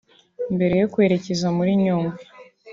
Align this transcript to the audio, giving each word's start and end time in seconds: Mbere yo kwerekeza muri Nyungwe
Mbere 0.55 0.73
yo 0.81 0.87
kwerekeza 0.93 1.47
muri 1.57 1.71
Nyungwe 1.83 2.21